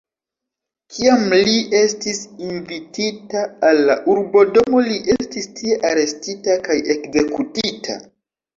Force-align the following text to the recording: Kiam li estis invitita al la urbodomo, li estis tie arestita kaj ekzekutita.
Kiam 0.93 1.25
li 1.49 1.57
estis 1.79 2.21
invitita 2.45 3.45
al 3.69 3.83
la 3.91 3.99
urbodomo, 4.15 4.83
li 4.89 4.99
estis 5.19 5.49
tie 5.63 5.79
arestita 5.93 6.59
kaj 6.67 6.81
ekzekutita. 6.99 8.03